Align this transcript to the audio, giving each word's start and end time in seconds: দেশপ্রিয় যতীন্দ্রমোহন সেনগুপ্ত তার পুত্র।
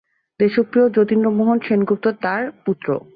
দেশপ্রিয় 0.39 0.87
যতীন্দ্রমোহন 0.89 1.57
সেনগুপ্ত 1.59 2.05
তার 2.21 2.41
পুত্র। 2.65 2.87